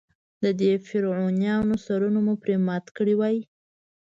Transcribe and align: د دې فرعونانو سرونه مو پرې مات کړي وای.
د 0.43 0.45
دې 0.59 0.71
فرعونانو 0.87 1.75
سرونه 1.85 2.19
مو 2.25 2.33
پرې 2.41 2.55
مات 2.67 2.85
کړي 2.97 3.15
وای. 3.17 3.37